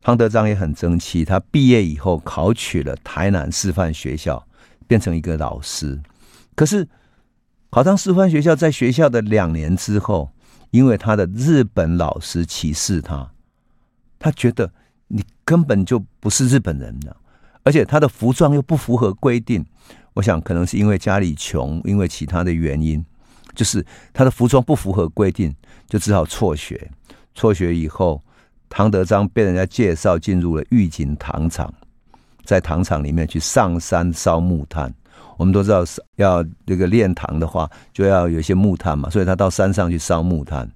[0.00, 1.24] 汤德章也很争气。
[1.24, 4.46] 他毕业以后考取了台南师范学校，
[4.86, 6.00] 变成一个老师。
[6.54, 6.88] 可是，
[7.70, 10.30] 考上师范学校，在学校的两年之后，
[10.70, 13.32] 因为他的日本老师歧视他，
[14.20, 14.70] 他觉得。
[15.14, 17.16] 你根本就不是日本人了，
[17.62, 19.64] 而且他的服装又不符合规定。
[20.12, 23.04] 我想可能是因为家里穷，因为其他的原因，
[23.54, 25.54] 就是他的服装不符合规定，
[25.88, 26.90] 就只好辍学。
[27.32, 28.20] 辍学以后，
[28.68, 31.72] 唐德章被人家介绍进入了御景糖厂，
[32.44, 34.92] 在糖厂里面去上山烧木炭。
[35.36, 35.84] 我们都知道，
[36.16, 40.68] 要这个炼糖的话，就要有一些木炭嘛，所以他到山上去烧木炭。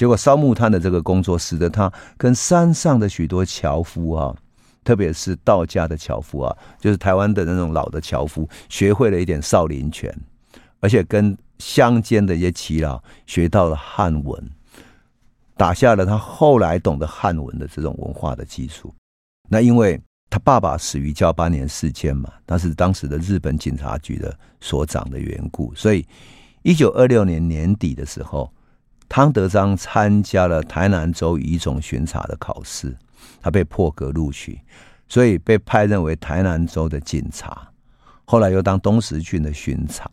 [0.00, 4.34] 结果烧木炭的这个工作，使得他跟山上的许多樵夫啊，
[4.82, 10.10] 特别是道家的樵夫啊，就是台湾的那种老的樵夫，学会了一点少林拳，
[10.80, 14.42] 而且跟乡间的一些耆老学到了汉文，
[15.54, 18.90] 打下了他后来懂得汉文的这种文化的基础。
[19.50, 26.06] 那因为他爸爸死于交八年事件嘛，他是当时的日本警察局的所长的缘故，所以
[26.62, 28.50] 一九二六年年底的时候。
[29.10, 32.96] 汤德章参加了台南州乙种巡查的考试，
[33.42, 34.60] 他被破格录取，
[35.08, 37.72] 所以被派任为台南州的警察。
[38.24, 40.08] 后来又当东石郡的巡查。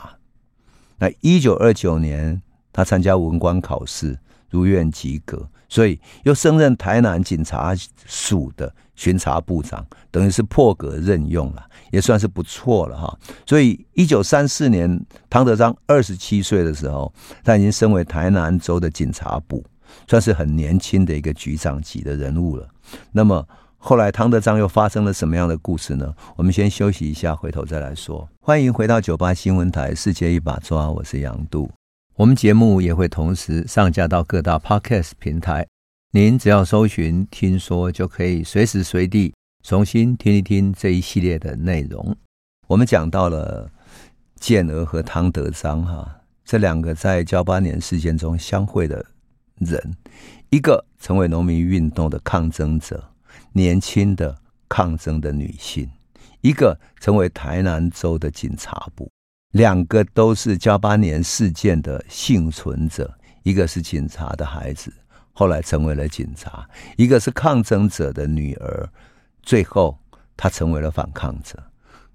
[0.97, 2.41] 那一九二九年，
[2.73, 4.17] 他参加文官考试，
[4.49, 7.73] 如愿及格，所以又升任台南警察
[8.05, 11.63] 署的巡查部长，等于是破格任用了。
[11.91, 14.99] 也算是不错了哈，所以一九三四年，
[15.29, 19.63] 唐德章二十七岁的时候，他已经升为台南州的警察部，
[20.07, 22.67] 算是很年轻的一个局长级的人物了。
[23.13, 26.13] 那么后来唐德章又发生了什么样的故事呢？
[26.35, 28.27] 我们先休息一下，回头再来说。
[28.41, 31.76] 欢迎回到九八新闻台《世界一把抓》，我是杨度。
[32.17, 35.67] 我们节目也会同时上架到各大 Podcast 平台，
[36.09, 39.31] 您只要搜寻“听说”，就可以随时随地。
[39.63, 42.17] 重新听一听这一系列的内容。
[42.65, 43.69] 我们讲到了
[44.39, 49.05] 简娥和汤德章哈，这两个在交八年事件中相会的
[49.59, 49.79] 人，
[50.49, 53.11] 一个成为农民运动的抗争者，
[53.53, 54.35] 年轻的
[54.67, 55.85] 抗争的女性；
[56.41, 59.07] 一个成为台南州的警察部，
[59.57, 63.11] 两个都是噍吧哖事件的幸存者。
[63.41, 64.93] 一个是警察的孩子，
[65.33, 66.63] 后来成为了警察；
[66.95, 68.87] 一个是抗争者的女儿。
[69.41, 69.97] 最后，
[70.35, 71.57] 他成为了反抗者。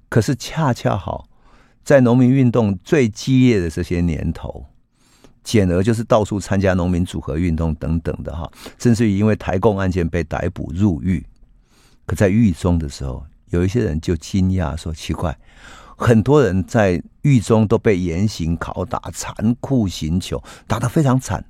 [0.08, 1.28] 可是恰恰好，
[1.82, 4.66] 在农民运动最激烈的这些年头，
[5.42, 11.26] 简而就是到处参加农民组合运动等等的哈，甚至于因为台共案件被逮捕入狱。
[12.06, 15.36] 可在狱中的时候，有一些人就惊讶说：“奇怪，
[16.02, 21.44] 很多人在狱中都被严刑拷打、残酷刑求，打得非常惨。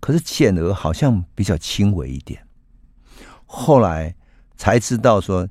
[0.00, 2.46] 可是简娥好像比较轻微一点。”
[3.44, 4.14] 后来。
[4.54, 5.48] 才知道说，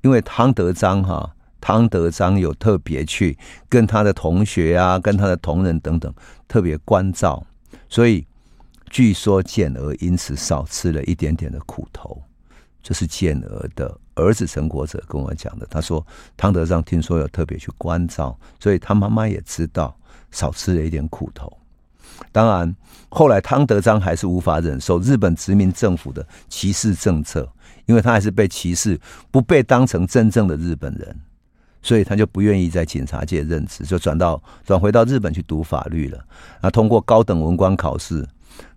[0.00, 3.36] 因为汤德章哈，汤德章有特别去
[3.68, 6.10] 跟他的同学啊，跟他的同仁等等
[6.48, 7.46] 特别关照，
[7.90, 8.26] 所以
[8.88, 12.22] 据说简娥因此少吃了一点点的苦头。
[12.82, 15.66] 这是简娥的儿子陈国哲跟我讲的。
[15.70, 16.04] 他说
[16.36, 19.96] 汤德章听说有特别去关照，所以他妈妈也知道
[20.30, 21.52] 少吃了一点苦头。
[22.30, 22.74] 当然，
[23.08, 27.48] 后来汤德章还是无法忍受日本殖民政府的歧视政策。
[27.86, 28.98] 因为他还是被歧视，
[29.30, 31.14] 不被当成真正的日本人，
[31.82, 36.24] 所以他就不愿意在警察界任职，就转到转回到日本去读法律了。
[36.62, 38.26] 啊，通过高等文官考试，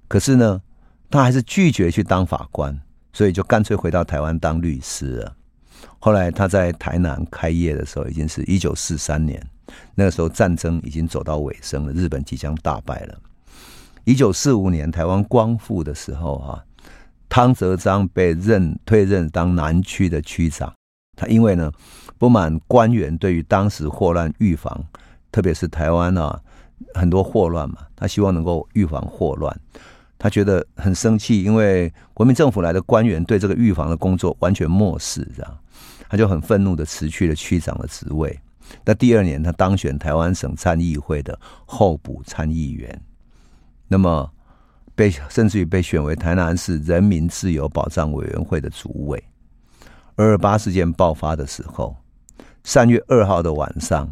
[0.09, 0.61] 可是呢，
[1.09, 2.77] 他还是拒绝去当法官，
[3.17, 5.35] 所以就干脆回到台湾当律师了。
[5.97, 9.43] 后来他在台南开业的时候，已经是一九四三年，
[9.95, 13.19] 那个时候战争已经走到尾声了，日本即将大败了。
[14.03, 16.63] 一九四五年台湾光复的时候，哈，
[17.27, 20.71] 汤泽章被任退任当南区的区长。
[21.15, 21.71] 他因为呢
[22.19, 24.79] 不满官员对于当时霍乱预防，
[25.31, 26.39] 特别是台湾啊
[26.93, 29.59] 很多霍乱嘛，他希望能够预防霍乱。
[30.19, 35.57] 他觉得很生气，因为国民政府来的官员对这个预防的工作完全漠视，这样
[36.09, 38.39] 他就很愤怒的辞去了区长的职位。
[38.83, 43.01] 那第二年，他当选台湾省参议会的候补参议员，
[43.87, 44.29] 那么
[44.95, 49.23] 被甚至于被选为台南市人民自由保障委员会的主委。
[50.15, 51.95] 二二八事件爆发的时候，
[52.63, 54.11] 三月二号的晚上。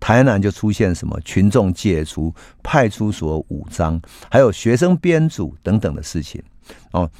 [0.00, 6.42] 台南就出现什么群众解除派出所武装，还有学生编组等等的事情。
[6.92, 7.10] 哦，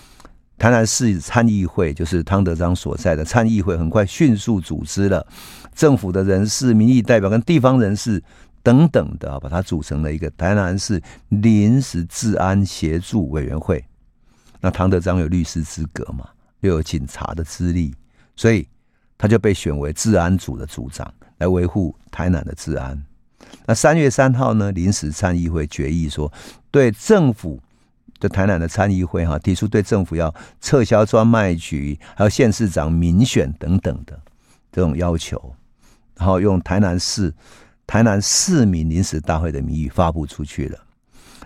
[0.56, 5.26] 台南市参议会就是汤德章所在的参议会，很快迅速组织了
[5.74, 8.22] 政府的人士、民意代表跟地方人士
[8.62, 13.84] 等等的，把它组成了一个台南市临时治安协助委员会。
[14.60, 16.28] 那汤德章有律师资格嘛，
[16.60, 17.94] 又有警察的资历，
[18.34, 18.66] 所以
[19.18, 21.12] 他就被选为治安组的组长。
[21.38, 23.00] 来维护台南的治安。
[23.64, 26.32] 那三月三号呢，临时参议会决议说，
[26.68, 27.60] 对政府
[28.18, 34.20] 的台南的参议会哈提出对政府要撤销专卖局，还有县市长民选等等的
[34.72, 35.54] 这种要求，
[36.16, 37.32] 然后用台南市
[37.86, 40.78] 台南市民临时大会的名义发布出去了。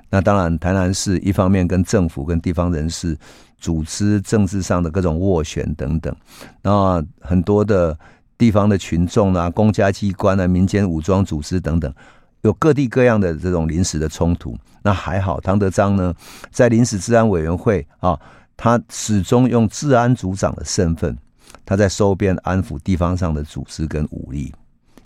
[0.09, 3.14] 那当然，台南市一方面跟政府跟地方人士
[3.63, 6.15] 组织政治上的各种斡旋等等，
[6.61, 7.97] 那很多的。
[8.39, 11.95] 地方的群众啊，公家机关啊，民间武装组织等等，
[12.41, 14.59] 有各地各样的这种临时的冲突。
[14.83, 16.13] 那还好，唐德章呢，
[16.51, 18.19] 在临时治安委员会啊，
[18.57, 21.17] 他始终用治安组长的身份，
[21.65, 24.53] 他在收编安抚地方上的组织跟武力，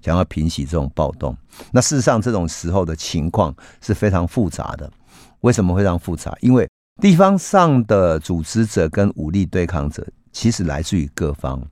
[0.01, 1.37] 想要平息这种暴动。
[1.71, 4.91] 那事实上，这种时候的情况是非常复杂的。
[5.43, 6.35] 为什么会这样复杂？
[6.41, 6.67] 因为
[7.01, 11.63] 地方上的组织者跟武力对抗者，其实来自于各方。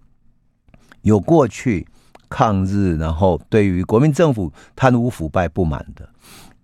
[1.01, 1.87] 有过去
[2.29, 6.07] 抗日，然后对于国民政府贪污腐败不满的，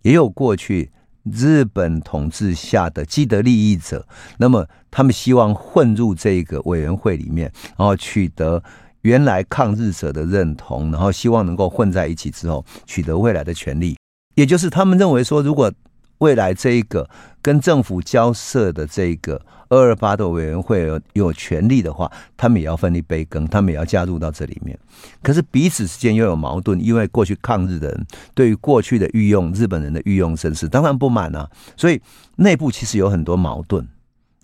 [0.02, 0.90] 也有过去
[1.24, 4.06] 日本统治下的既得利益者。
[4.36, 8.62] 那么他们希望混入这个委员会里面，然后取得
[9.00, 13.96] 原来抗日者的认同，然后希望能够混在一起之后取得未来的权利。
[14.34, 15.72] 也就是他们认为说，如果
[16.20, 17.10] 未来这一个
[17.42, 19.42] 跟政府交涉的这一个。
[19.72, 24.76] 二二八的委员会有有权利的话，他们也要分一杯羹，他们也要加入到这里面。
[25.22, 32.02] 可是彼此之间又有矛盾，因为过去抗日的人对于过去的御用日本人的御用绅士当然不满啊，所以
[32.34, 33.86] 内部其实有很多矛盾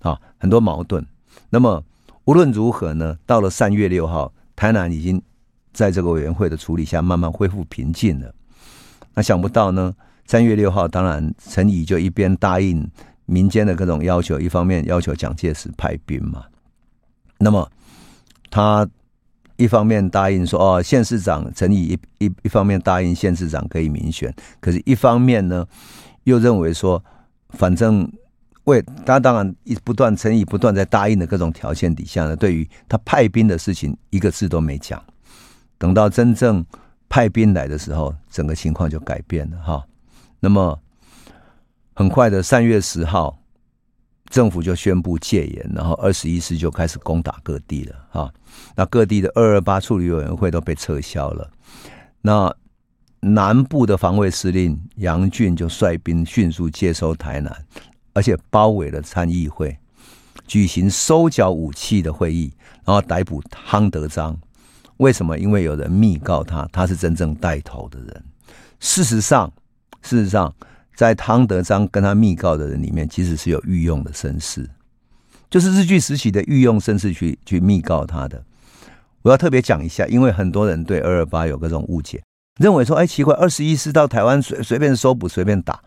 [0.03, 1.05] 啊，很多矛盾。
[1.51, 1.83] 那么
[2.27, 5.21] 无论如何呢，到了三月六号，台南已经
[5.73, 8.33] 在这个委员会的处理下慢慢恢复平静了。
[9.15, 9.93] 那想不到呢，
[10.27, 12.89] 三月六号，当然陈仪就一边答应。
[13.29, 16.45] 民间的各种要求，一方面要求蒋介石派兵嘛，
[17.39, 17.69] 那么
[18.51, 18.89] 他
[19.57, 25.67] 一方面答应说哦，县市长陈仪一一一方面答应县市长可以民选，可是一方面呢
[26.23, 27.05] 又认为说，
[27.49, 28.09] 反正
[28.63, 35.03] 为他当然一不断陈仪不断在答应的各种条件底下呢，对于他派兵的事情一个字都没讲。
[35.79, 36.65] 等到真正
[37.09, 39.85] 派兵来的时候，整个情况就改变了哈。
[40.47, 40.81] 那么。
[41.99, 43.39] 很快的，三月十号，
[44.29, 47.97] 政府就宣布戒严，然后二十一师就开始攻打各地了。
[48.11, 48.31] 哈，
[48.75, 51.51] 那各地的二二八处理委员会都被撤销了。
[52.21, 52.55] 那
[53.21, 57.65] 南部的防卫司令杨俊就率兵迅速接收台南，
[58.13, 59.75] 而且包围了参议会，
[60.47, 62.53] 举行收缴武器的会议，
[62.85, 64.39] 然后逮捕汤德章。
[64.99, 65.39] 为什么？
[65.39, 68.25] 因为有人密告他，他是真正带头的人。
[68.81, 69.51] 事实上，
[70.07, 70.55] 事实上。
[70.97, 74.67] 在汤德章跟他密告的人里面，其实是有御用的绅士，
[75.51, 78.43] 就是日据时期的御用绅士去去密告他的。
[79.21, 82.23] 我要特别讲一下，因为很多人对二二八有各种误解，
[82.59, 85.79] 认为说，哎，奇怪，二十一师到台湾随随便搜捕随便打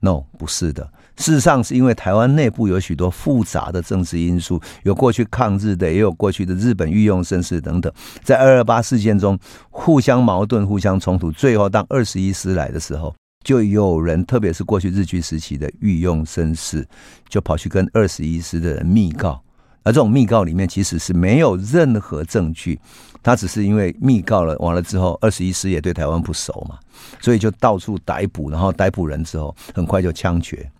[0.00, 0.90] ，no，不是的。
[1.16, 7.92] 事实上，是因为台湾内部有许多复杂的政治因素，有过去抗日的，也有过去的日本御用绅士等等，
[8.24, 9.38] 在二二八事件中
[9.70, 13.14] 互相矛盾、互相冲突，最后当二十一师来的时候。
[13.44, 16.86] 就有人，特别是过去日据时期的御用绅士，
[17.28, 19.42] 就跑去跟二十一师的人密告，
[19.84, 22.78] 而这种密告里面其实是没有任何证据，
[23.22, 26.78] 他只是因为密告了，完了之后，二十一师也对台湾不熟嘛，
[27.20, 30.70] 所以就到处逮捕，然后逮捕人之后，很快就枪决。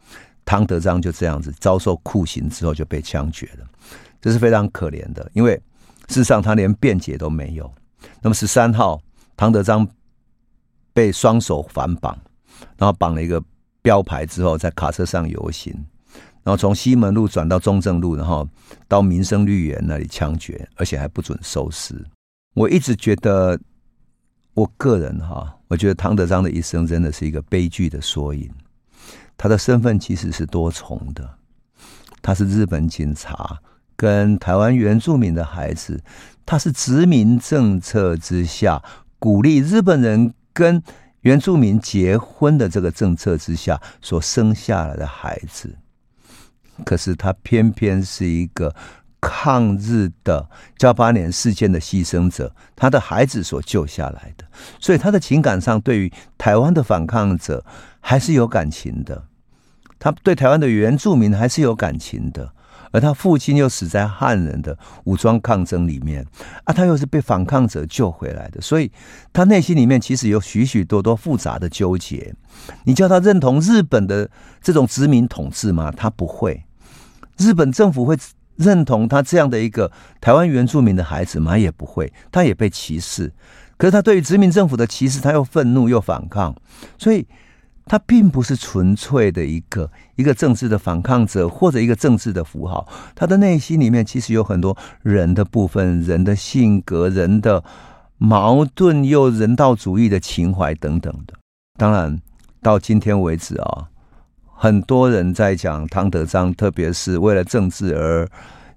[0.45, 3.67] 汤德章就这样子遭受酷刑之后就被枪决了，
[4.21, 5.55] 这是非常可怜的，因为
[6.09, 7.71] 事实上他连辩解都没有。
[8.23, 8.99] 那么十三号，
[9.37, 9.87] 唐德章
[10.95, 12.19] 被双手反绑，
[12.77, 13.43] 然后绑了一个
[13.83, 15.73] 标牌之后，在卡车上游行，
[16.43, 18.49] 然后从西门路转到中正路，然后
[18.87, 21.95] 到民生绿园那里枪决，而且还不准收尸。
[22.55, 23.59] 我一直觉得，
[24.55, 28.51] 我个人哈，我觉得唐德章的一生真的是一个悲剧的缩影。
[29.37, 31.39] 他的身份其实是多重的，
[32.21, 33.61] 他是日本警察
[33.95, 36.03] 跟台湾原住民的孩子，
[36.45, 38.83] 他是殖民政策之下
[39.21, 40.83] 鼓励日本人跟
[41.23, 45.77] 原住民结婚的这个政策之下所生下来的孩子，
[46.85, 48.75] 可是他偏偏是一个
[49.21, 50.49] 抗日的
[50.79, 54.45] 噍吧哖事件的牺牲者，他的孩子所救下来的，
[54.81, 57.65] 所以他的情感上对于台湾的反抗者
[58.01, 59.25] 还是有感情的。
[59.99, 62.53] 他对台湾的原住民还是有感情的，
[62.91, 66.25] 而他父亲又死在汉人的武装抗争里面
[66.65, 68.91] 啊，他又是被反抗者救回来的，所以
[69.33, 72.35] 他内心里面其实有许许多多复杂的纠结。
[72.85, 74.31] 你叫他认同日本的
[74.63, 75.93] 这种殖民统治吗？
[75.97, 76.65] 他不会。
[77.37, 78.17] 日本政府会
[78.57, 81.57] 认同他这样的一个台湾原住民的孩子吗？
[81.57, 82.13] 也不会。
[82.33, 83.33] 他也被歧视，
[83.77, 86.55] 可是他对于殖民政府的歧视，他又愤怒又反抗，
[86.99, 87.27] 所以。
[87.89, 92.87] 他并不是纯粹的一个一个政治的反抗者，或者一个政治的符号。
[93.15, 97.65] 他的内心里面其实有很多人的部分、人的性格、人的
[98.19, 101.35] 矛盾又人道主义的情怀等等的。
[101.79, 102.21] 当然，
[102.61, 103.89] 到今天为止啊，
[104.55, 108.29] 很多人在讲汤德章，特别是为了政治而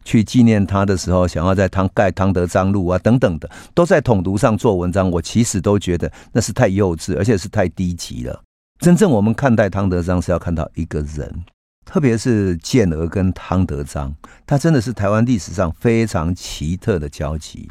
[0.05, 5.09] 去纪念他的时候，想要在汤盖汤德章路啊等等的，都在统独上做文章。
[5.09, 8.41] 我其实都觉得那是太幼稚，而且是太低级了。
[8.81, 11.45] 真正我们看待汤德章是要看到一个人，
[11.85, 14.11] 特别是健儿跟汤德章，
[14.43, 17.69] 他真的是台湾历史上非常奇特的交集。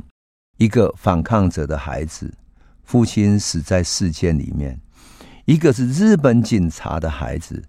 [0.59, 2.33] 一个反抗者的孩子，
[2.85, 4.77] 父亲死在事件里面；
[5.47, 7.61] 一个是日本警察的孩子，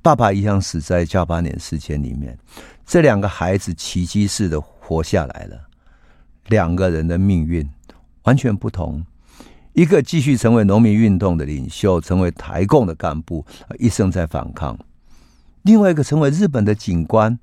[0.00, 2.38] 爸爸一样死在噍吧哖事件里面。
[2.86, 5.60] 这两个孩子奇迹似的活下来了，
[6.46, 7.68] 两个人的命运
[8.22, 9.04] 完全不同。
[9.76, 13.44] 一个继续成为农民运动的领袖，成为台共的干部，
[13.78, 14.74] 一生在反抗；
[15.64, 17.38] 另外一个成为日本的警官，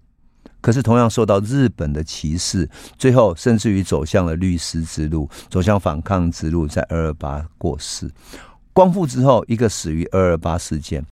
[0.60, 2.68] 可是同样受到日本的歧视，
[2.98, 8.10] 最后甚至于走向了律师之路，走向反抗之路，在二二八过世。
[8.74, 11.06] 光复之后，一个死于二二八事件，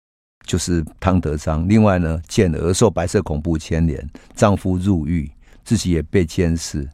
[0.48, 5.30] 就是汤德章；另外呢，健儿受白色恐怖牵连，丈夫入狱，
[5.64, 6.90] 自己也被监视。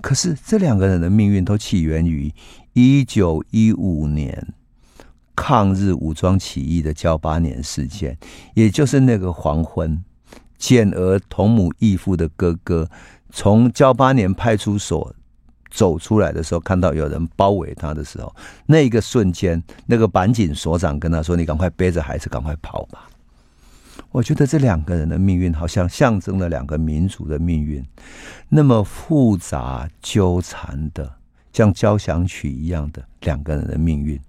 [0.00, 2.32] 可是这两个人的命运都起源于。
[2.76, 4.52] 一九一五年
[5.34, 8.18] 抗日武装起义的交八年事件，
[8.52, 10.04] 也就是那个黄昏，
[10.58, 12.86] 健儿同母异父的哥哥
[13.30, 15.14] 从交八年派出所
[15.70, 23.08] 走出来的时候，看到有人包围他的时候，那一个瞬间，那个板井所长跟他说：“你赶快背着孩子，赶快跑吧。”
[24.12, 27.82] 我觉得这两个人的命运，好像象征了两个民族的命运，
[28.50, 31.14] 那么复杂纠缠的。
[31.56, 34.20] 像交响曲一样的两个人的命运，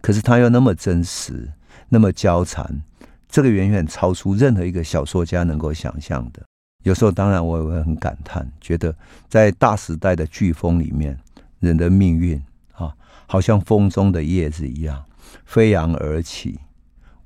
[0.00, 1.52] 可是他又那么真实，
[1.90, 2.82] 那么交缠，
[3.28, 6.42] 这个远远超出任何一个小说家能够想象的。
[6.82, 8.96] 有时候，当然我也会很感叹，觉得
[9.28, 11.18] 在大时代的飓风里面，
[11.60, 12.42] 人的命运
[12.72, 12.96] 啊，
[13.26, 15.04] 好像风中的叶子一样，
[15.44, 16.58] 飞扬而起，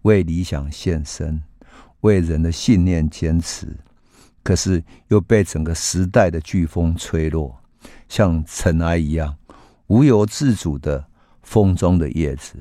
[0.03, 1.41] 为理想献身，
[2.01, 3.77] 为人的信念坚持，
[4.43, 7.57] 可是又被整个时代的飓风吹落。
[8.09, 9.37] 像尘埃一样，
[9.89, 11.05] 无由自主的
[11.43, 12.57] 风中的叶子，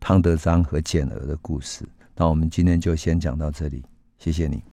[0.00, 1.84] 汤德章和简儿的故事。
[2.16, 3.84] 那我们今天就先讲到这里，
[4.18, 4.62] 谢谢你。